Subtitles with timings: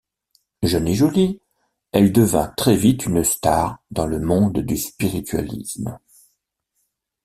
[0.63, 1.43] Jeune et jolie,
[1.91, 5.95] elle devint très vite une star dans le monde du spiritualisme.